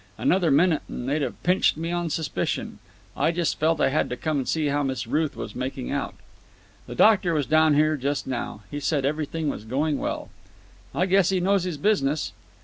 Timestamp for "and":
0.87-1.07, 4.37-4.47